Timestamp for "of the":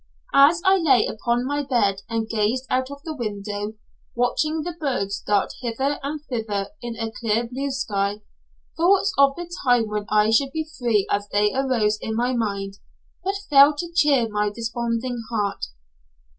2.89-3.15, 9.19-9.47